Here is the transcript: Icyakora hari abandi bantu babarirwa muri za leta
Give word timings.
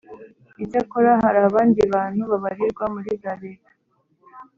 Icyakora 0.63 1.11
hari 1.23 1.39
abandi 1.47 1.81
bantu 1.93 2.21
babarirwa 2.31 2.83
muri 2.93 3.09
za 3.21 3.33
leta 3.43 3.71